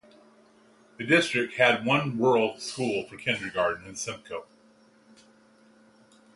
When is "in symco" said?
3.85-4.45